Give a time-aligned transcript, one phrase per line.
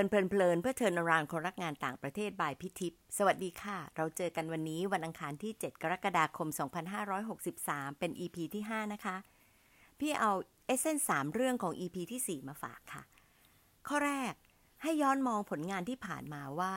[0.00, 6.48] ลินเพลินเพลินเพื่อเทินรานคนรักงานต่างประเทศบายพิทิพสวัสดีค่ะ เราเจอกันวันนี้วันอังคารที่ 7 กรกฎาคม
[7.24, 9.16] 2563 เป็น EP ที่ 5 นะคะ
[9.98, 10.32] พี่เอา
[10.66, 13.02] เอเซนสามเรื่องของ EP ที่ 4 มาฝากค่ะ
[13.88, 14.34] ข้อแรก
[14.82, 16.74] ให้ย้อนมองผลงานที่ผ่านมาว่า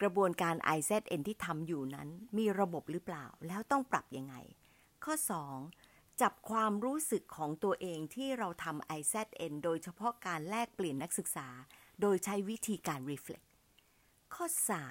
[0.00, 4.34] กระบวนการ IZN ที่ทำอยู่นั้นมีระบบหรือเปล่า แล้วต้องปรับยังไง
[5.04, 5.14] ข้อ
[5.68, 11.48] 2 จับความรู้สึกของตัวเองที่เราทำ IZN โดยเฉพาะการแลกเปลี่ยนนักศึกษา
[12.00, 13.46] โดยใช้วิธีการ reflect
[14.34, 14.46] ข้อ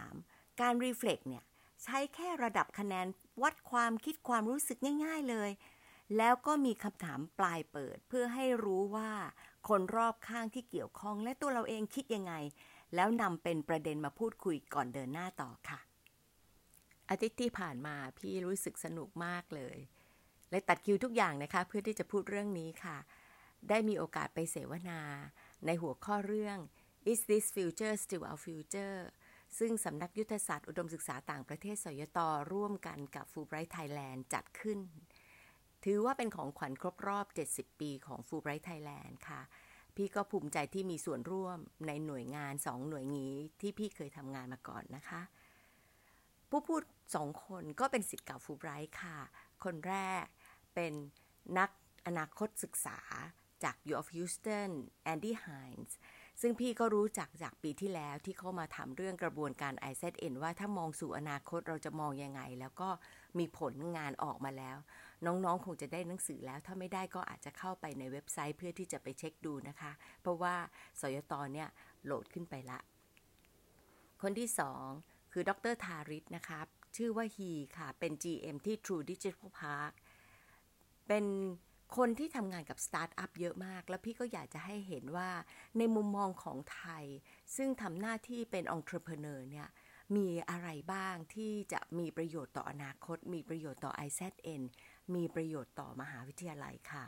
[0.09, 0.61] 3.
[0.61, 1.43] การ reflect เนี่ย
[1.83, 3.07] ใช้แค่ระดับคะแนน
[3.41, 5.49] วัดความคิดความรู้สึกง่าย ๆเลย
[6.17, 9.11] แล้วก็มีคำถามปลายเปิดเพื่อให้รู้ว่า
[9.67, 12.33] คนรอบข้างที่เกี่ยวข้องและตัวเราเองคิดยังไง
[12.95, 15.79] แล้วนำเป็นประเด็นมาพูดคุยก่อนเดินหน้าต่อค่ะ
[17.09, 19.77] อาทิตย์ที่ผ่านมาพี่รู้สึกสนุกมากเลย
[20.49, 22.97] เลยตัดคิวทุกอย่างนะคะ เพื่อที่จะพูดเรื่องนี้ค่ะ
[23.69, 24.99] ได้มีโอกาสไปเสวนา
[25.65, 26.57] ในหัวข้อเรื่อง
[27.11, 28.99] Is this future still our future
[29.57, 32.19] ซึ่งสำนักยุทธศาสตร์อุดมศึกษาต่างประเทศสยต
[32.51, 34.79] ร่วมกันกับ Fulbright Thailand จัดขึ้น
[35.83, 39.41] ถือว่าเป็นของขวัญครบรอบ 70 ปีของ Fulbright Thailand ค่ะ
[39.95, 45.21] พี่ก็ภูมิใจที่มีส่วนร่วมในหน่วยงานสองหน่วยงี้ที่พี่เคยทำงานมาก่อนนะคะ
[46.49, 46.81] ผู้พูด
[47.15, 49.17] สองคนก็เป็นสิทธิ์เก่าฟูไบรท์ค่ะ
[49.63, 50.25] คนแรก
[50.75, 50.93] เป็น
[51.57, 51.69] นัก
[52.05, 52.99] อนาคตศึกษา
[53.63, 54.71] จาก U of Houston
[55.13, 55.93] Andy Hines
[56.41, 62.89] ซึ่งพี่ก็รู้จักจากปีที่แล้วที่เขามาทำเรื่องกระบวนการ IZN ว่าถ้ามองสู่อนาคตเราจะมองยังไง แล้วก็
[63.37, 64.77] มีผลงานออกมาแล้ว
[65.25, 69.91] น้องๆคงจะได้หนังสือแล้ว ถ้าไม่ได้ก็อาจจะเข้าไปในเว็บไซต์เพื่อที่จะไปเช็คดูนะคะ
[70.21, 70.55] เพราะว่า
[71.01, 71.69] สยตเนี่ย
[72.05, 72.79] โหลดขึ้นไปละ
[74.21, 74.85] คนที่สอง
[75.31, 76.59] คือดรทาริสนะคะ
[76.97, 79.93] ชื่อว่าฮีค่ะ เป็น GM ที่ True Digital Park
[81.07, 81.25] เป็น
[81.97, 85.29] คนที่ทำงานกับสตาร์ทอัพเยอะมาก แล้วพี่ก็อยากจะให้เห็นว่า
[85.77, 87.05] ในมุมมองของไทย
[87.55, 89.21] ซึ่งทำหน้าที่เป็นองค์ประกอบ
[89.51, 89.69] เนี่ย
[90.15, 94.61] มีอะไรบ้างที่จะมีประโยชน์ต่ออนาคต มีประโยชน์ต่อ IZN
[95.15, 97.05] มีประโยชน์ต่อมหาวิทยาลัยค่ะ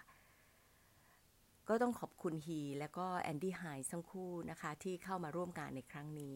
[1.67, 6.35] ก็ต้องขอบคุณฮีและก็แอนดี้ไฮทั้งคู่นะคะที่เข้ามาร่วมงานในครั้งนี้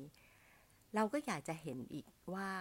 [0.96, 2.52] เราก็อยากจะเห็นอีกว่า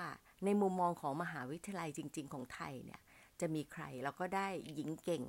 [0.45, 3.01] ในมุมมองของมหาวิทยาลัยจริง ๆ ของไทยเนี่ย
[3.41, 5.23] จะมีใคร เราก็ได้หญิงเก่ง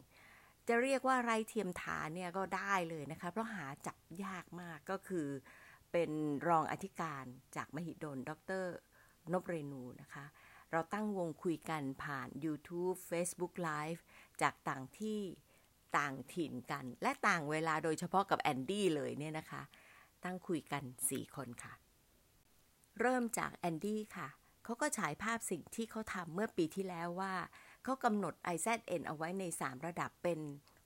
[0.70, 5.28] จะเรียกว่าไรเทียมฐานเนี่ยก็ได้เลยนะคะ เพราะหาจับยากมากก็คือ
[5.92, 6.12] เป็น
[6.48, 7.26] รองอธิการ
[7.56, 8.32] จากมหิดล ด
[8.64, 8.66] ร
[9.32, 10.26] นบเรนูนะคะ
[10.72, 14.02] เราตั้งวงคุยกันผ่าน YouTube Facebook Live
[14.42, 15.20] จากต่างที่
[15.98, 19.62] ต่างถิ่นกัน และต่างเวลาโดยเฉพาะกับแอนดี้เลยเนี่ยนะคะ
[20.24, 21.74] ตั้งคุยกัน 4 คนค่ะ
[23.00, 24.28] เริ่มจากแอนดี้ค่ะ
[24.64, 27.34] เขาก็ฉายภาพสิ่งที่เขาทำเมื่อปีที่แล้วว่า
[27.84, 30.40] เขากำหนด IZN เอาไว้ใน 3 ระดับเป็น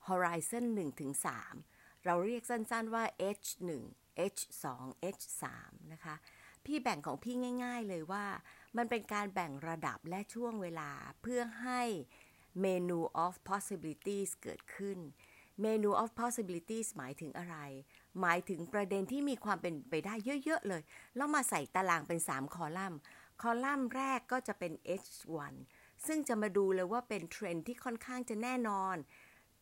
[0.07, 1.11] Horizon 1ถึง
[1.59, 3.03] 3เราเรียกสั้นๆว่า
[3.37, 3.69] H1
[4.33, 4.65] H2
[5.15, 5.43] H3
[5.93, 6.15] นะคะ
[6.65, 8.25] พี่แบ่งของพี่ง่าย ๆเลยว่า
[8.77, 11.81] มันเป็นการแบ่งระดับและช่วงเวลาเพื่อให้
[12.61, 14.99] เมนู of possibilities เกิดขึ้น
[15.61, 17.57] เมนู of possibilities หมายถึงอะไร
[18.21, 20.13] หมายถึงประเด็นที่มีความเป็นไปได้
[20.45, 20.81] เยอะ ๆ เลย
[21.15, 22.99] แล้วมาใส่ตารางเป็น 3 คอลัมน์
[23.41, 24.71] คอลัมน์แรกก็จะเป็น
[25.01, 25.55] H1
[26.07, 28.95] ซึ่งจะมาดูเลยว่าเป็นเทรนที่ค่อนข้างจะแน่นอน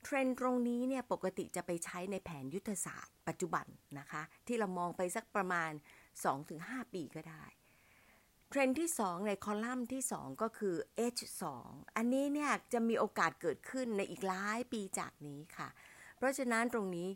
[0.03, 3.65] เทรนตรงนี้เนี่ยปกติจะไปใช้ในแผนยุทธศาสตร์ ปัจจุบัน
[3.99, 5.71] นะคะ ที่เรามองไปสักประมาณ
[6.31, 7.43] 2-5 ปีก็ได้
[8.49, 10.75] เทรนที่ 2 ในคอลัมน์ที่ 2 ก็คือ
[11.13, 11.43] H2
[11.95, 15.69] อันนี้เนี่ยจะมีโอกาสเกิดขึ้นในอีกหลายปีจากนี้ค่ะ
[16.17, 17.09] เพราะฉะนั้นตรงนี้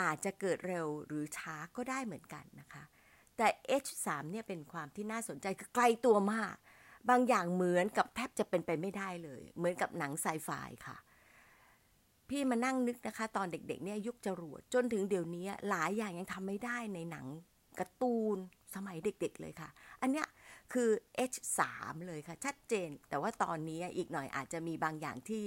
[0.00, 2.84] อาจจะเกิดเร็วหรือช้าก็ได้เหมือนกันนะคะ
[3.36, 3.48] แต่
[3.82, 6.56] H3 เนี่ยเป็นความที่น่าสนใจคือไกลตัวมาก
[7.10, 10.50] บางอย่างเหมือนกับแทบจะเป็นไปไม่ได้เลย เหมือนกับหนังไซไฟ
[10.86, 10.96] ค่ะ
[12.28, 17.26] พี่มานั่งนึกนะคะ ตอนเด็กๆเนี่ยยุคจรวดจนถึงเดี๋ยวนี้หลายอย่างยังทำไม่ได้ในหนัง
[17.78, 18.38] การ์ตูน
[18.74, 19.68] สมัยเด็กๆเลยค่ะ
[20.02, 20.26] อันเนี้ย
[20.72, 20.90] คือ
[21.30, 21.60] H3
[22.06, 25.42] เลยค่ะ ชัดเจน แต่ว่าตอนนี้อีกหน่อยอาจจะมีบางอย่างที่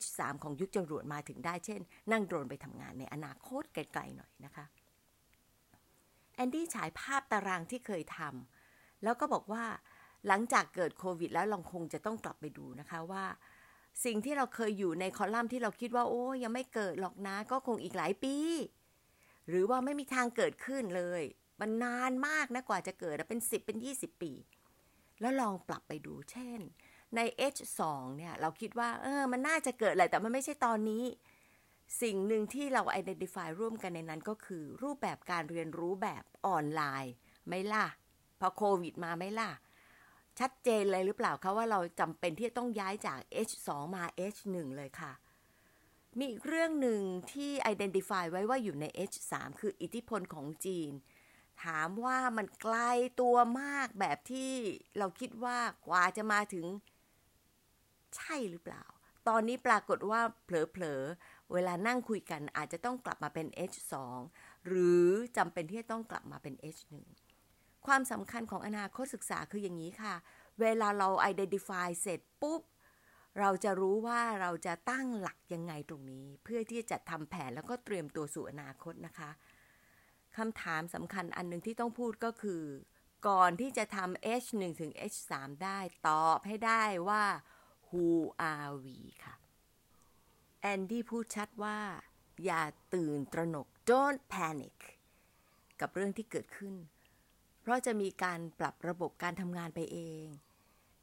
[0.00, 1.80] H3 ของยุคจรวดมาถึงได้ เช่น
[2.12, 4.64] นั่งโดรนไปทำงานในอนาคตไกลๆหน่อยนะคะ
[6.34, 9.64] แอนดี้ฉายภาพตารางที่เคยทำแล้วก็บอกว่า
[10.26, 13.24] หลังจากเกิดโควิด แล้วเราคงจะต้องกลับไปดูนะคะว่า
[14.04, 18.36] สิ่งที่เราเคยอยู่ในคอลัมน์ที่เราคิดว่าโอ้ยังไม่เกิดหรอกนะ ก็คงอีกหลายปี
[19.48, 21.22] หรือว่าไม่มีทางเกิดขึ้นเลย
[21.60, 24.32] มันนานมากนะกว่าจะเกิดเป็น 10 เป็น 20 ปี
[25.20, 26.60] แล้วลองปรับไปดูเช่น
[27.16, 27.20] ใน
[27.52, 27.80] H2
[28.16, 31.04] เนี่ยเราคิดว่าเออมันน่าจะเกิดแหละแต่มันไม่ใช่ตอนนี้
[32.02, 37.14] สิ่งหนึ่งที่เรา identify ร่วมกันในนั้นก็คือ รูปแบบการเรียนรู้แบบออนไลน์
[37.48, 37.86] ไม่ล่ะ
[38.40, 39.50] พอโควิดมาไม่ล่ะ
[40.40, 44.04] ชัดเจนเลยหรือเปล่าคะว่าเราจำเป็นที่ต้องย้ายจาก H2 มา
[44.34, 45.12] H1 เลยค่ะ
[46.18, 47.00] มีอีกเรื่องหนึ่ง
[47.32, 50.92] ที่ identify ไว้ว่าอยู่ใน H3 คืออิทธิพลของจีน
[51.64, 52.76] ถามว่ามันไกล
[53.20, 54.52] ตัวมากแบบที่
[54.98, 56.66] เราคิดว่ากว่าจะมาถึง
[58.16, 58.84] ใช่หรือเปล่า
[59.28, 63.94] ตอนนี้ปรากฏว่าเผลอๆ เวลานั่งคุยกันอาจจะต้องกลับมาเป็น H2
[64.66, 65.04] หรือ
[65.36, 66.92] จำเป็นที่จะต้องกลับมาเป็น H1
[67.86, 70.14] ความสำคัญของอนาคตศึกษาคืออย่างนี้ค่ะ
[70.60, 72.62] เวลาเรา identify เสร็จปุ๊บ
[73.40, 79.30] เราจะรู้ว่าเราจะตั้งหลักยังไงตรงนี้ เพื่อที่จะทำแผนแล้วก็เตรียมตัวสู่อนาคตนะคะ
[80.36, 82.62] คำถามสำคัญอันหนึ่งที่ต้องพูดก็คือ
[83.28, 85.32] ก่อนที่จะทำ H1 ถึง H3
[85.64, 85.78] ได้
[86.08, 87.24] ตอบให้ได้ว่า
[87.88, 88.08] who
[88.52, 89.34] are we ค่ะ
[90.60, 91.78] แอนดี้พูดชัดว่า
[92.44, 92.62] อย่า
[92.94, 94.76] ตื่นตระหนก don't panic
[95.80, 96.74] กับเรื่องที่เกิดขึ้น
[97.64, 100.24] เพราะจะมีการปรับระบบการทำงานไปเอง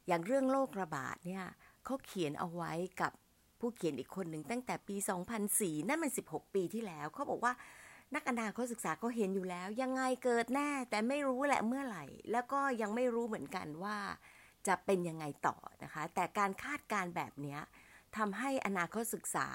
[0.06, 1.44] อย่างเรื่องโรคระบาดเนี่ย
[1.84, 3.12] เขาเขียนเอาไว้กับ
[3.60, 4.96] ผู้เขียนอีกคนหนึ่งตั้งแต่ปี
[5.42, 7.52] 2004 นั่นมัน 16 ปีที่แล้วเขาบอกว่า
[8.14, 13.96] นักอนาคตศึกษาก็เห็นอยู่แล้ว ยังไงเกิดแน่แต่ไม่รู้แหละเมื่อไหร่ แล้วก็ยังไม่รู้เหมือนกันว่า
[14.66, 17.58] จะเป็นยังไงต่อนะคะ แต่การคาดการแบบนี้
[18.16, 19.48] ทำให้อนาคตศึกษา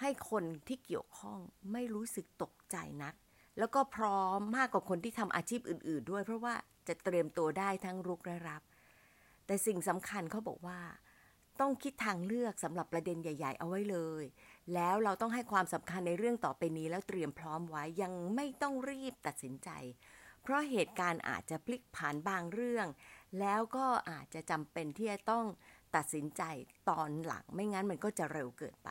[0.00, 1.38] ให้คนที่เกี่ยวข้อง
[1.72, 3.14] ไม่รู้สึกตกใจนัก
[3.58, 6.54] แล้วก็พร้อมมากกว่าคนที่ทำอาชีพอื่น ๆ ด้วย เพราะว่า
[6.88, 8.62] จะเตรียมตัวได้ทั้งรุกและรับ
[9.46, 10.80] แต่สิ่งสำคัญเขาบอกว่า
[11.60, 14.24] ต้องคิดทางเลือกสำหรับประเด็นใหญ่ ๆ เอาไว้เลย
[14.74, 19.70] แล้วเราต้องให้ความสำคัญในเรื่องต่อไปนี้แล้วเตรียมพร้อมไว้ยังไม่ต้องรีบตัดสินใจ
[20.42, 22.86] เพราะเหตุการณ์อาจจะพลิกผันบางเรื่อง
[23.40, 25.46] แล้วก็อาจจะจำเป็นที่จะต้อง
[25.96, 26.42] ตัดสินใจ
[26.88, 28.88] ตอนหลังไม่งั้นมันก็จะเร็วเกินไป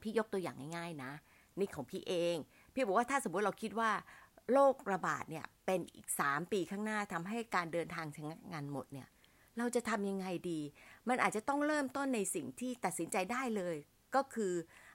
[0.00, 1.12] พี่ยกตัวอย่างง่าย ๆ นะ
[1.58, 2.36] นี่ของพี่เอง
[2.80, 3.90] พี่บอกว่าถ้าสมมติเราคิดว่า
[4.52, 9.08] โรคระบาดเนี่ยเป็นอีก 3 ปีข้างหน้าทำให้การเดินทางชะงักงานหมดเนี่ย
[9.58, 10.60] เราจะทำยังไงดี
[11.08, 13.76] มันอาจจะต้องเริ่มต้นในสิ่งที่ตัดสินใจได้เลย
[14.14, 14.54] ก็คือ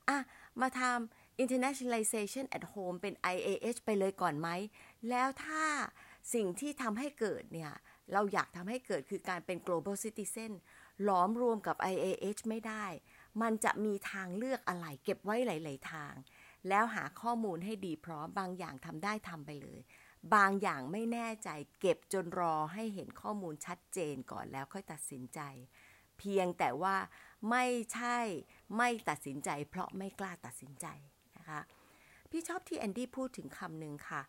[0.10, 0.18] อะ
[0.62, 4.50] มาทำ internationalization at home เป็น IAH ไปเลยก่อนไหม
[5.10, 5.66] แล้วถ้า
[6.34, 7.72] สิ่งที่ทำให้เกิดเนี่ย
[8.14, 10.52] เราอยากทำให้เกิดคือการเป็น global citizen
[11.08, 12.86] ล้อมรวมกับ IAH ไม่ได้
[13.42, 16.14] มันจะมีทางเลือกอะไรเก็บไว้หลาย ๆ ทาง
[16.70, 19.80] แล้วหาข้อมูลให้ดีพร้อมบางอย่างทำได้ทำไปเลย
[20.36, 25.40] บางอย่างไม่แน่ใจเก็บจนรอให้เห็นข้อมูลชัดเจนก่อนแล้วค่อยตัดสินใจ
[26.18, 26.96] เพียงแต่ว่า
[27.50, 28.18] ไม่ใช่
[28.78, 30.88] ไม่ตัดสินใจ เพราะไม่กล้าตัดสินใจ
[31.38, 31.62] นะคะ
[32.30, 34.22] พี่ชอบที่แอนดี้พูดถึงคำหนึ่งค่ะ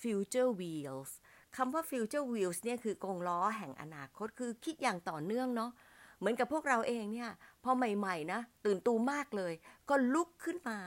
[0.00, 1.10] future wheels
[1.56, 5.70] คำว่า future wheels เนี่ยคือกงล้อแห่งอนาคตคือคิดอย่างต่อเนื่องเนาะ
[6.18, 7.30] เหมือนกับพวกเราเองเนี่ย
[7.64, 9.52] พอใหม่ ๆ นะ ตื่นตูมากเลย
[9.88, 10.78] ก็ลุกขึ้นมา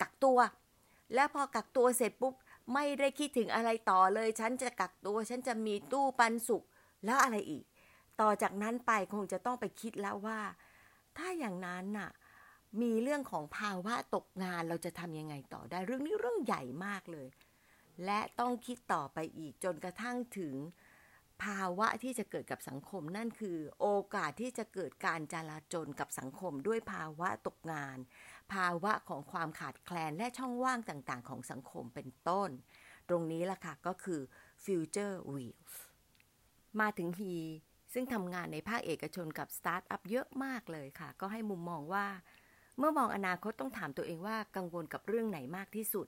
[0.00, 0.38] กักตัว
[1.14, 2.34] แล้วพอกักตัวเสร็จปุ๊บ
[2.74, 6.62] ไม่ได้คิดถึงอะไรต่อเลย ฉันจะกักตัว ฉันจะมีตู้ปันสุก
[7.04, 7.64] แล้วอะไรอีก
[8.20, 10.40] ต่อจากนั้นไปคงจะต้องไปคิดแล้วว่า
[11.16, 12.10] ถ้าอย่างนั้นน่ะ
[12.82, 17.28] มีเรื่องของภาวะตกงานเราจะทำยังไงต่อได้เรื่องนี้เรื่องใหญ่มากเลย
[18.04, 20.54] และต้องคิดต่อไปอีกจนกระทั่งถึง
[21.42, 27.98] ภาวะที่จะเกิดกับสังคมนั่นคือ โอกาสที่จะเกิดการจลาจลกับสังคมด้วยภาวะตกงาน
[28.52, 32.50] ภาวะของความขาดแคลนและช่องว่างต่างๆ ของสังคมเป็นต้น
[33.08, 34.20] ตรงนี้ล่ะค่ะก็คือ
[34.64, 35.74] future wheels
[36.80, 37.34] มาถึงฮี
[37.92, 42.06] ซึ่งทำงานในภาคเอกชนกับสตาร์ทอัพเยอะมากเลยค่ะ ก็ให้มุมมองว่า
[42.78, 46.06] เมื่อมองอนาคตต้องถามตัวเองว่ากังวลกับเรื่องไหนมากที่สุด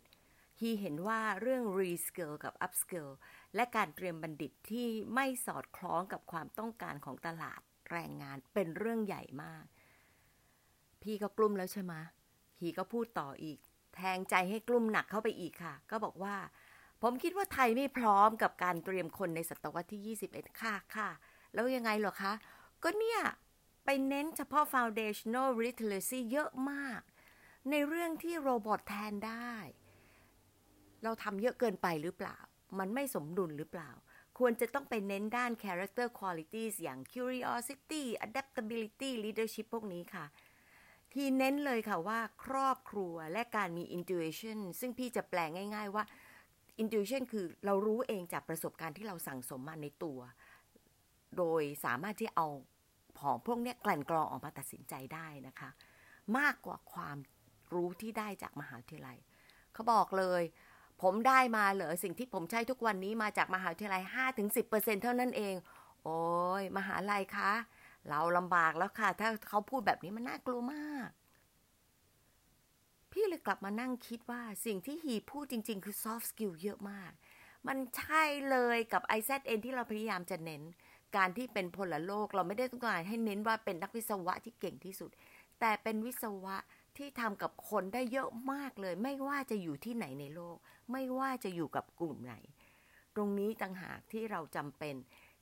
[0.61, 3.11] ฮีเห็นว่าเรื่อง reskill กับ upskill
[3.55, 7.61] และการเตรียมบัณฑิตที่ไม่สอดคล้องกับความต้องการของตลาด
[7.91, 9.65] แรงงานเป็นเรื่องใหญ่มาก
[11.03, 11.95] พี่ก็กลุ้มแล้วใช่ไหม
[12.61, 13.59] ฮีก็พูดต่ออีก
[13.95, 16.37] แทงใจให้กลุ้มหนักเข้าไปอีกค่ะ ก็บอกว่า
[17.03, 21.11] ผมคิดว่าไทยไม่พร้อมกับการเตรียมคนในศตวรรษที่ 21 ค่ะค่ะ
[21.55, 22.33] แล้วยังไงหรอคะ
[22.83, 23.21] ก็เนี่ย
[23.85, 27.01] ไปเน้นเฉพาะ foundational literacy เยอะมาก
[27.71, 29.55] ในเรื่องที่โรบอทแทนได้
[31.03, 32.39] เราทำเยอะเกินไปหรือเปล่า
[32.79, 33.91] มันไม่สมดุลหรือเปล่า
[34.39, 40.25] ควรจะต้องไปเน้นด้าน character qualities อย่าง curiosity adaptability leadership พวกนี้ค่ะ
[41.19, 45.41] ที่เน้นเลยค่ะว่าครอบครัวและการมี intuition ซึ่งพี่จะแปล
[45.75, 46.05] ง่าย ๆว่า
[46.83, 50.19] intuition คือเรารู้เองจากประสบการณ์ที่เราสั่งสมมาในตัว
[51.37, 52.47] โดยสามารถที่เอา
[53.21, 55.71] ของพวกนี้กลั่นกรองออกมาตัดสินใจได้นะคะ
[56.39, 57.17] มากกว่าความ
[57.75, 59.19] รู้ที่ได้จากมหาวิทยาลัย
[59.75, 60.43] เขาบอกเลย
[61.03, 64.03] ผมได้มาเหรอสิ่งที่ผมใช้ทุกวันนี้มาจากมหาวิทยาลัย
[64.53, 65.55] 5-10%เท่านั้นเอง
[66.03, 66.21] โอ้
[66.61, 67.53] ยมหาลัยคะ
[68.09, 71.09] เราลำบากแล้วค่ะ ถ้าเขาพูดแบบนี้มันน่ากลัวมาก
[73.13, 77.13] พี่เลยกลับมานั่งคิดว่าสิ่งที่ฮีพูดจริง ๆ คือ soft skill เยอะมาก
[77.69, 80.63] มันใช่เลยกับ IZN ที่เราพยายามจะเน้น
[81.17, 85.11] การที่เป็นพลโลก เราไม่ได้ต้องการให้เน้นว่าเป็นนักวิศวะที่เก่งที่สุด
[85.61, 86.57] แต่เป็นวิศวะ
[86.97, 90.57] ที่ทำกับคนได้เยอะมากเลย ไม่ว่าจะอยู่ที่ไหนในโลก
[90.93, 92.35] ไม่ว่าจะอยู่กับกลุ่มไหน
[93.15, 94.95] ตรงนี้ต่างหากที่เราจำเป็น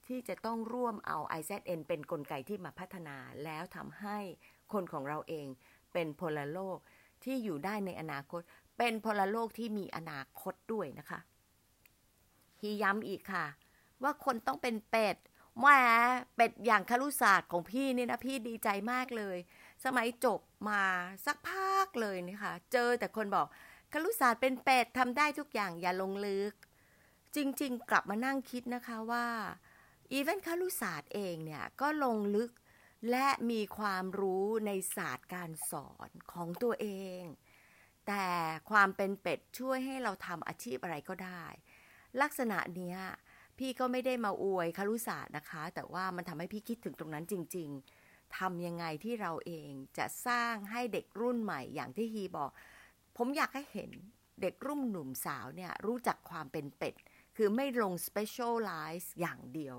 [0.09, 4.19] ที่จะต้องร่วมเอา IZN เป็นนกลไกที่มาพัฒนา แล้วทำให้
[4.73, 5.47] คนของเราเอง
[5.93, 6.79] เป็นพลโลก
[7.25, 8.41] ที่อยู่ได้ในอนาคต
[8.79, 11.21] เป็นพลโลกที่มีอนาคตด้วยนะคะ
[12.61, 13.47] ฮีย้ำอีกค่ะ
[14.03, 15.17] ว่าคนต้องเป็นเป็ด
[15.61, 15.67] แหม
[16.37, 19.37] เป็ดอย่างคารุศาสตร์ของพี่นี่นะพี่ดีใจมากเลย
[19.85, 20.83] สมัยจบมา
[21.27, 23.47] สักพักเลยนะคะเจอแต่คนบอก
[23.93, 26.53] คารุศาสตร์เป็นเป็ดทำได้ทุกอย่างอย่าลงลึก
[27.37, 29.27] จริง ๆ กลับมานั่งคิดนะคะว่า
[30.13, 32.51] อีเวนคารุศาสตร์เองเนี่ยก็ลงลึก
[33.11, 36.89] และมีความรู้ในศาสตร์การสอนของตัวเอ
[37.21, 37.23] ง
[38.07, 38.27] แต่
[38.71, 41.45] ความเป็นเป็ดช่วยให้เราทำอาชีพอะไรก็ได้
[42.21, 42.99] ลักษณะเนี้ย
[43.59, 47.69] พี่ก็ไม่ได้มาอวยคารุศาสตร์นะคะ แต่ว่ามันทำให้พี่คิดถึงตรงนั้นจริง
[48.03, 52.51] ๆทำยังไงที่เราเองจะสร้างให้เด็กรุ่นใหม่อย่างที่ฮีบอก
[53.17, 53.91] ผมอยากให้เห็น
[54.43, 56.95] เด็กรุ่นหนุ่มสาวเนี่ยรู้จักความเป็นเป็ด
[57.37, 59.77] คือไม่ลง specialize อย่างเดียว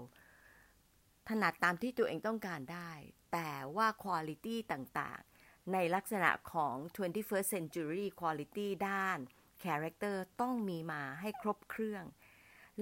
[1.27, 2.91] ถนัดตามที่ตัวเองต้องการได้
[3.33, 9.19] แต่ว่า quality ต่างๆ ในลักษณะของ 21st century quality ด้าน
[9.63, 12.03] character ต้องมีมาให้ครบเครื่อง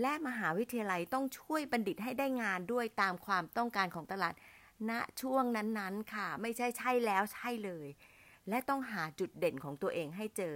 [0.01, 4.33] และมหาวิทยาลัยต้องช่วยบัณฑิตให้ได้งานด้วยตามความต้องการของตลาด
[4.89, 4.91] ณ
[5.21, 7.87] ช่วงนั้นๆ ค่ะ ไม่ใช่ใช่แล้วใช่เลย
[8.49, 10.55] และต้องหาจุดเด่นของตัวเองให้เจอ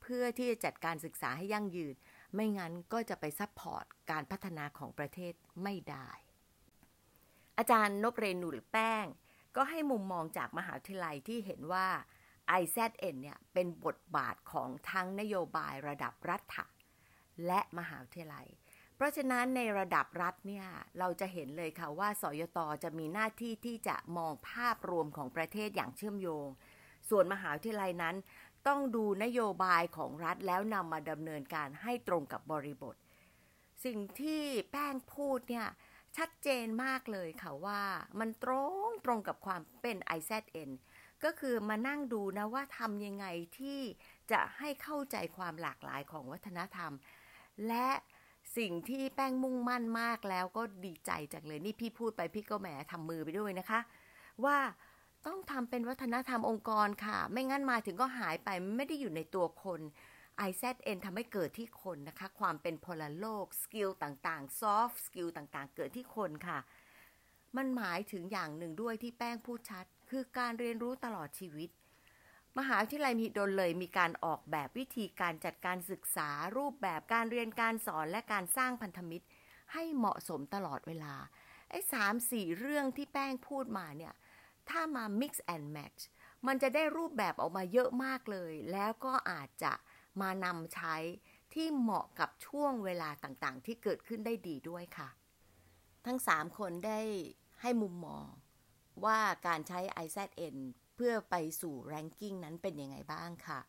[0.00, 1.94] เพื่อที่จะจัดการศึกษาให้ยั่งยืน
[2.34, 5.32] ไม่งั้นก็จะไป supportการพัฒนาของประเทศ
[5.62, 6.08] ไม่ได้
[7.58, 9.06] อาจารย์นบเรนูหรือแป้ง
[9.56, 11.86] ก็ให้มุมมองจากมหาวิทยาลัยที่เห็นว่า
[12.60, 16.42] IZN เนี่ยเป็นบทบาทของทั้งนโยบายระดับรัฐ
[17.46, 18.46] และมหาวิทยาลัย
[18.96, 20.66] เพราะฉะนั้นในระดับรัฐเนี่ย
[20.98, 26.46] เราจะเห็นเลยค่ะว่าสยตจะมีหน้าที่ที่จะมองภาพรวมของประเทศอย่างเชื่อมโยง
[27.10, 28.16] ส่วนมหาวิทยาลัยนั้น
[28.66, 32.96] ต้องดูนโยบายของรัฐแล้วนำมาดำเนินการให้ตรงกับบริบท
[33.84, 35.66] สิ่งที่แป้งพูดเนี่ย
[36.16, 37.82] ชัดเจนมากเลยค่ะว่า
[38.18, 38.52] มันตร
[38.86, 40.70] งตรงกับความเป็น IZN
[41.24, 43.26] ก็คือมานั่งดูนะว่าทำยังไง
[43.58, 43.80] ที่
[44.32, 46.92] จะให้เข้าใจความหลากหลายของวัฒนธรรม
[47.68, 47.88] และ
[48.58, 53.80] สิ่งที่แป้งมุ่งมั่นมากแล้วก็ดีใจจังเลย นี่พี่พูดไปพี่ก็แหมทำมือไปด้วยนะคะ
[54.44, 54.56] ว่า
[55.26, 59.80] ต้องทำเป็นวัฒนธรรมองค์กรค่ะ ไม่งั้นมาถึงก็หายไปไม่ได้อยู่ในตัวคน
[60.48, 66.58] IZN ทำให้เกิดที่คนนะคะ ความเป็นพลโลก skill ต่างๆ soft skill ต่างๆ เกิดที่คนค่ะ
[67.56, 71.70] มันหมายถึงอย่างหนึ่งด้วยที่แป้งพูดชัด คือการเรียนรู้ตลอดชีวิต
[72.58, 79.26] มหาวิทยาลัยมีดนเลยมีการออกแบบวิธีการจัดการศึกษา รูปแบบการเรียนการสอนและการสร้างพันธมิตร
[79.72, 81.14] ให้เหมาะสมตลอดเวลา
[81.70, 84.14] ไอ้สามสี่เรื่องที่แป้งพูดมาเนี่ย
[84.68, 86.00] ถ้ามา mix and match
[86.46, 89.72] มันจะได้รูปแบบออกมาเยอะมากเลย แล้วก็อาจจะ
[90.20, 90.96] มานำใช้
[91.54, 95.08] ที่เหมาะกับช่วงเวลาต่างๆ ที่เกิดขึ้นได้ดีด้วยค่ะ
[96.06, 97.00] ทั้งสามคนได้
[97.60, 98.26] ให้มุมมอง
[99.04, 100.56] ว่าการใช้ IZN
[101.00, 103.60] พื่อไปสู่แรงกิ้งนั้นเป็นยังไงบ้างค่ะ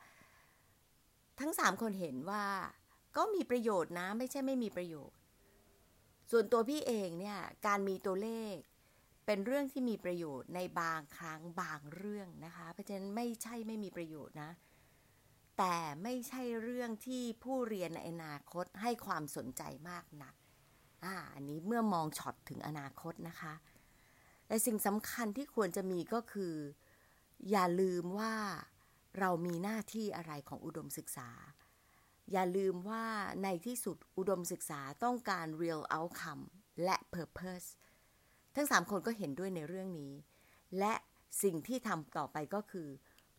[1.40, 2.46] ทั้ง 3 คนเห็นว่า
[3.18, 5.18] ก็มีประโยชน์นะ ไม่ใช่ไม่มีประโยชน์
[6.32, 8.56] ส่วนตัวพี่เองเนี่ย การมีตัวเลข
[9.26, 14.52] เป็นเรื่องที่มีประโยชน์ในบางครั้งบางเรื่องนะคะ เพราะฉะนั้นไม่ใช่ไม่มีประโยชน์นะ
[15.58, 20.36] แต่ไม่ใช่เรื่องที่ผู้เรียนในอนาคตให้ความสนใจมากนัก
[21.06, 23.54] อ่าอันนี้เมื่อมองช็อตถึงอนาคตนะคะ
[24.48, 26.56] แต่สิ่งสำคัญที่ควรจะมีก็คือ
[27.52, 28.36] อย่าลืมว่า
[29.20, 31.30] เรามีหน้าที่อะไรของอุดมศึกษา
[32.32, 33.06] อย่าลืมว่า
[33.44, 36.44] ในที่สุดอุดมศึกษาต้องการ real outcome
[36.84, 37.68] และ purpose
[38.56, 40.14] ทั้งสามคนก็เห็นด้วยในเรื่องนี้
[40.80, 40.94] และ
[41.44, 42.90] สิ่งที่ทำต่อไปก็คือ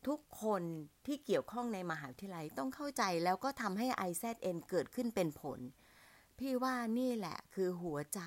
[0.06, 0.62] ทุกคน
[1.06, 5.60] ที่เกี่ยวข้องในมหาวิทยาลัยต้องเข้าใจแล้วก็ทำให้ IZN เกิดขึ้นเป็นผล
[6.38, 8.20] พี่ว่านี่แหละคือหัวใจ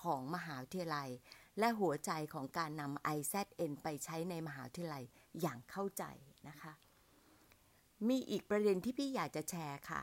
[0.00, 1.10] ของมหาวิทยาลัย
[1.58, 5.04] และหัวใจของการนำ IZN ไปใช้ในมหาวิทยาลัย
[5.40, 6.04] อย่างเข้าใจ
[6.48, 6.72] นะคะ
[8.08, 10.00] มีอีกประเด็นที่พี่อยากจะแชร์ค่ะ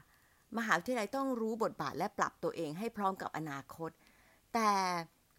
[0.57, 3.91] มหาวิทยาลัยต้องรู้บทบาทและปรับตัวเองให้พร้อมกับอนาคต
[4.53, 4.71] แต่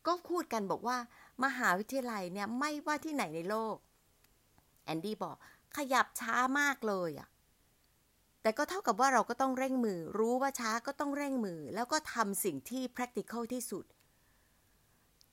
[0.07, 0.97] ก็พูดกันบอกว่า
[1.45, 3.77] มหาวิทยาลัยเนี่ยไม่ว่าที่ไหนในโลก
[4.85, 5.37] แอนดี้บอก
[5.77, 7.29] ขยับช้ามากเลยอะ
[8.43, 13.85] แต่ก็เท่ากับว่าเราก็ต้องเร่งมือ รู้ว่าช้าก็ต้องเร่งมือ แล้วก็ทำสิ่งที่ practical ที่สุด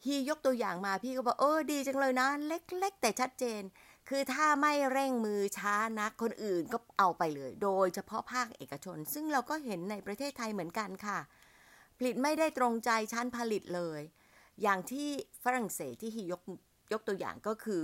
[0.06, 3.62] ฮียกตัวอย่างมาพี่ก็บอกเออดีจังเลยนะ เล็กๆ แต่ชัดเจน
[4.10, 11.20] คือถ้าไม่เร่งมือช้านักคนอื่นก็เอาไปเลย โดยเฉพาะภาคเอกชน ซึ่งเราก็เห็นในประเทศไทยเหมือนกันค่ะ
[11.98, 14.02] ผลิตไม่ได้ตรงใจชั้นผลิตเลย
[14.62, 15.10] อย่างที่
[15.44, 16.42] ฝรั่งเศสที่ฮียก
[16.94, 17.84] ยกตัวอย่างก็คือ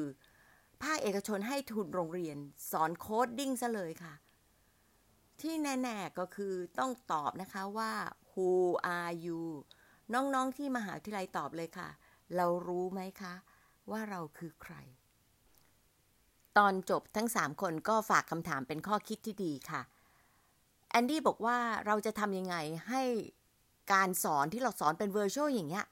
[0.81, 2.37] ภาคเอกชนให้ทุนโรงเรียน
[2.71, 4.13] สอนโคดดิ้งซะเลยค่ะ
[5.41, 7.91] ที่แน่ๆก็คือต้องตอบนะคะว่า
[8.31, 8.49] who
[8.97, 9.41] are you
[10.13, 11.89] น้องๆที่มหาวิทยาลัยตอบเลยค่ะ
[12.35, 13.33] เรารู้ไหมคะ
[13.91, 14.75] ว่าเราคือใคร
[16.57, 19.81] ตอนจบทั้งสามคนก็ฝากคำถามเป็นข้อคิดที่ดีค่ะ
[20.89, 22.55] แอนดี้บอกว่าเราจะทำยังไง
[22.89, 23.01] ให้
[23.93, 25.85] การสอนที่เราสอนเป็นเวอร์ชวลอย่างเงี้ย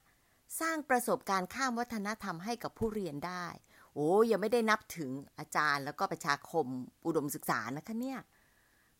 [0.60, 3.46] สร้างประสบการณ์ข้ามวัฒนธรรมให้กับผู้เรียนได้
[3.94, 6.66] โอ้ยังไม่ได้นับถึงอาจารย์แล้วก็ประชาคม
[7.06, 8.20] อุดมศึกษานะคะเนี่ย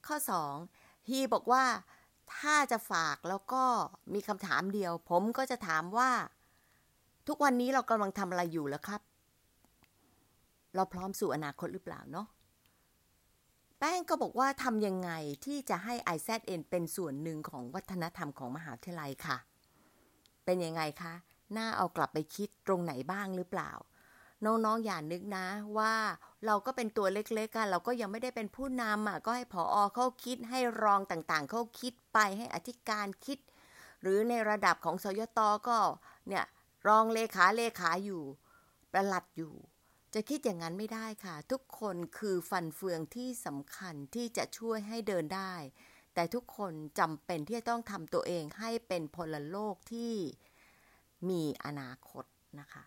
[0.06, 0.16] ข้อ
[0.62, 1.64] 2 ฮีบอกว่า
[2.36, 3.64] ถ้าจะฝากแล้วก็
[4.14, 6.10] มีคำถามเดียว ผมก็จะถามว่า
[7.28, 9.00] ทุกวันนี้เรากำลังทำอะไรอยู่แล้วครับ
[10.74, 12.26] เราพร้อมสู่อนาคตหรือเปล่าเนาะ
[13.78, 15.10] แป้งก็บอกว่าทำยังไง
[15.44, 19.36] ที่จะให้ IZN เป็นส่วนหนึ่งของวัฒนธรรมของมหาวิทยาลัยค่ะ
[20.44, 21.14] เป็นยังไงคะ
[21.56, 23.72] น่าเอากลับไปคิดตรงไหนบ้างหรือเปล่า
[24.44, 25.46] น้องๆอย่านึกนะ
[25.78, 25.94] ว่า
[26.46, 33.38] เราก็เป็นตัวเล็กๆกันเราก็ยังไม่ได้เป็นผู้นำอะก็ให้ผออเขาคิดให้รองต่างๆเขาคิดไปให้อธิการคิด
[34.02, 35.78] หรือในระดับของสยตก็
[36.28, 36.44] เนี่ย
[36.88, 38.22] รองเลขาเลขาอยู่
[38.92, 39.54] ประหลัดอยู่
[40.14, 45.54] จะคิดอย่างนั้นไม่ได้ค่ะ ทุกคนคือฟันเฟืองที่สำคัญที่จะช่วยให้เดินได้
[46.14, 50.14] แต่ทุกคนจำเป็นที่จะต้องทำตัวเองให้เป็นพลโลกที่
[51.30, 52.24] มีอนาคต
[52.60, 52.82] นะคะ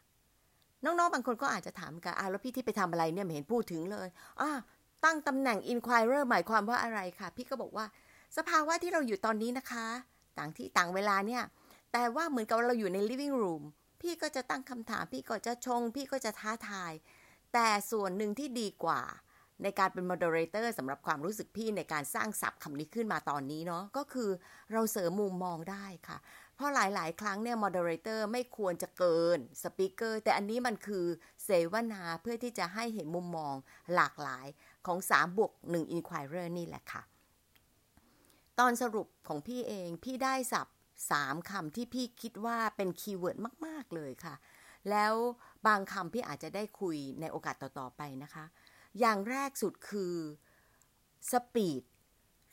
[0.84, 4.08] น้องๆ บางคนก็อาจจะถามกันอะแล้วพี่ที่ไปทำอะไรเนี่ยไม่เห็นพูดถึงเลย
[4.41, 4.50] อะ
[5.06, 7.86] ตั้งตำแหน่ง inquirer หมายความว่าอะไรคะพี่ก็บอกว่า
[8.38, 9.88] สภาวะที่เราอยู่ตอนนี้นะคะ
[10.38, 11.44] ต่างที่ต่างเวลาเนี่ย
[11.94, 13.63] แต่ว่าเหมือนกับเราอยู่ใน living room
[14.01, 16.94] พี่ก็จะตั้งคำถาม พี่ก็จะชง พี่ก็จะท้าทาย
[17.53, 19.01] แต่ส่วนหนึ่งที่ดีกว่า
[19.63, 24.29] ในการเป็น moderator สำหรับความรู้สึกพี่ในการสร้างศัพท์คำนี้ขึ้นมาตอนนี้เนาะก็คือ
[24.74, 26.17] เราเสริมมุมมองได้ค่ะ
[26.57, 31.05] เพราะหลาย ๆ ครั้งเนี่ย moderator ไม่ควรจะเกิน speaker แต่อันนี้มันคือ
[31.43, 33.55] เสวนาเพื่อที่จะให้เห็นมุมมอง
[33.95, 34.48] หลากหลาย
[34.85, 37.01] ของ3บวก1 inquirer นี่แหละค่ะ
[38.59, 40.68] ตอนสรุปของพี่เองพี่ได้ศัพท์
[41.11, 44.35] สามคำที่พี่คิดว่าเป็น keyword มาก ๆ เลยค่ะ
[44.89, 45.13] แล้ว
[45.67, 48.46] บางคำพี่อาจจะได้คุยในโอกาสต่อ ๆ ไปนะคะ
[49.00, 50.15] อย่างแรกสุดคือ
[51.31, 51.83] speed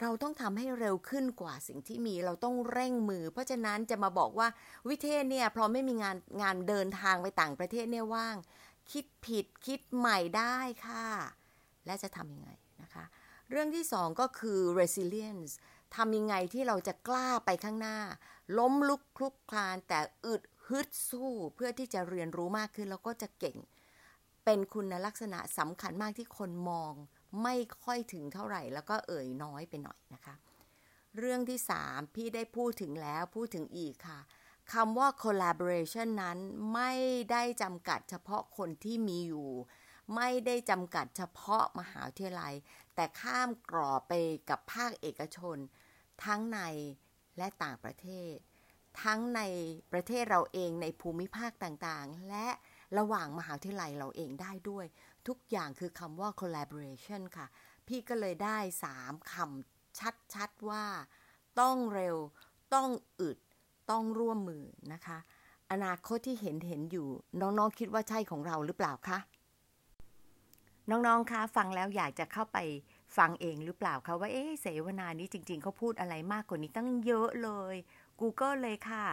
[0.00, 4.48] เราต้องทำให้เร็วขึ้นกว่าสิ่งที่มีเราต้องเร่งมือ เพราะฉะนั้นจะมาบอกว่า
[4.88, 8.36] วิเทศเนี่ยเพราะไม่มีงานงานเดินทางไปต่างประเทศเนี่ยว่าง
[8.90, 11.06] คิดผิดคิดใหม่ได้ค่ะ
[11.86, 12.50] และจะทำยังไง
[12.82, 13.04] นะคะ
[13.50, 15.52] เรื่องที่สองก็คือ resilience
[15.96, 17.98] ทำยังไงที่เราจะกล้าไปข้างหน้า
[18.58, 23.56] ล้มลุกคลุกคลานแต่อึดฮึดสู้เพื่อที่จะเรียนรู้มากขึ้นแล้วก็จะเก่ง
[24.44, 26.94] เป็นคุณลักษณะสำคัญมากที่คนมอง
[27.42, 30.34] ไม่ค่อยถึงเท่าไหร่ แล้วก็เอ่ยน้อยไปหน่อยนะคะ
[31.18, 34.20] เรื่องที่สามพี่ได้พูดถึงแล้วพูดถึงอีกค่ะ
[34.72, 36.38] คำว่า collaboration นั้น
[36.74, 36.92] ไม่
[37.32, 39.50] ได้จำกัดเฉพาะคนที่มีอยู่
[40.16, 42.54] ไม่ได้จำกัดเฉพาะมหาวิทยาลัย
[42.94, 44.12] แต่ข้ามกรอบไป
[44.50, 45.56] กับภาคเอกชน
[46.24, 46.60] ทั้งใน
[47.38, 48.34] และต่างประเทศ
[49.02, 49.40] ทั้งใน
[49.92, 52.48] ประเทศเราเองในภูมิภาคต่างๆ และ
[52.98, 54.86] ระหว่างมหาวิทยาลัยเราเองได้ด้วย
[55.28, 57.46] ทุกอย่างคือคำว่า collaboration ค่ะ
[57.86, 60.84] พี่ก็เลยได้สามคำชัดๆว่า
[61.60, 62.16] ต้องเร็ว
[62.74, 62.88] ต้อง
[63.20, 63.38] อึด
[63.90, 65.18] ต้องร่วมมือนะคะ
[65.72, 67.08] อนาคตที่เห็นเห็นอยู่
[67.40, 69.18] น้องๆคิดว่าใช่ของเราหรือเปล่าคะ
[70.90, 72.58] น้องๆคะฟังแล้วอยากจะเข้าไป
[73.16, 77.74] ฟังเองหรือเปล่าคะว่าเอ๊เสวนานี้จริง ๆเขาพูดอะไรมากกว่านี้ตั้งเยอะเลย
[78.20, 79.04] Google เลยค่ะ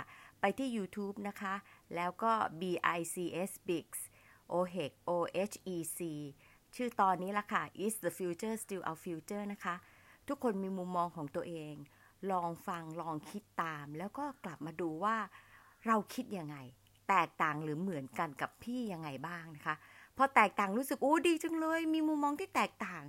[0.41, 1.55] ไปที่ YouTube นะคะ
[1.95, 3.87] แล้วก็ BICS Bix
[4.53, 6.01] OHEC OHEC
[6.75, 9.75] ชื่อตอนนี้ละค่ะ Is the future still our future นะคะ
[10.27, 11.73] ทุกคนมีมุมมองของตัวเอง
[12.31, 15.17] ลองฟังลองคิดตาม แล้วก็กลับมาดูว่า
[15.85, 16.57] เราคิดยังไง
[17.09, 19.75] แตกต่างหรือเหมือนกันกับพี่ยังไงบ้างนะคะ
[20.17, 23.03] พอแตกต่างรู้สึกโอ้ดีจังเลย มีมุมมองที่แตกต่าง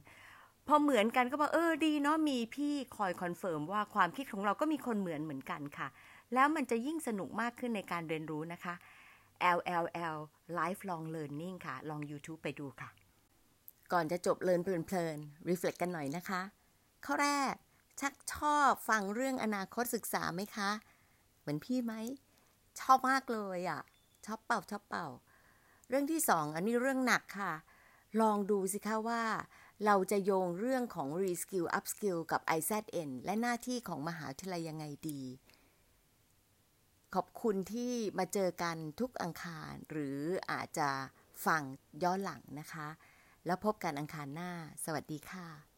[0.68, 5.88] พอเหมือนกันก็บอกเออดีเนาะมีพี่คอย confirm ว่าความคิดของเราก็มีคนเหมือนเหมือนกันค่ะ
[6.34, 8.74] แล้วมันจะยิ่งสนุกมากขึ้นในการเรียนรู้นะคะ
[9.56, 10.16] LLL
[10.58, 12.90] Lifelong Learning ค่ะ ลอง YouTube ไปดูค่ะ
[13.92, 16.40] ก่อนจะจบเลินเพลินๆ reflect กันหน่อยนะคะ
[17.04, 17.54] ข้อแรก
[18.00, 20.70] ชักชอบฟังเรื่องอนาคตศึกษาไหมคะ
[21.40, 21.94] เหมือนพี่ไหม
[22.80, 23.80] ชอบมากเลยอะ่ะ
[24.26, 25.08] ชอบเป่าชอบเป่า
[25.88, 27.52] เรื่องที่สองอันนี้เรื่องหนักค่ะ
[28.20, 29.22] ลองดูสิคะว่า
[29.84, 35.22] เราจะโยงเรื่องของ Reskill Upskill กับ IZN และหน้าที่ของมหาวิทยาลัยยังไงดี
[37.14, 40.18] ขอบคุณที่มาเจอกันทุกอังคาร หรือ
[40.50, 40.90] อาจจะ
[41.46, 41.62] ฟัง
[42.02, 42.88] ย้อนหลังนะคะ
[43.46, 44.50] แล้วพบกันอังคารหน้า
[44.84, 45.71] สวัสดีค่ะ